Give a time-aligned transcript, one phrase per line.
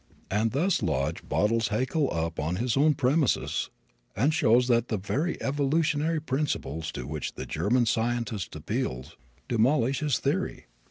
[0.31, 3.69] And thus Lodge bottles Haeckel up on his own premises
[4.15, 9.15] and shows that the very evolutionary principles to which the German scientist appeals
[9.47, 10.65] demolish his theory!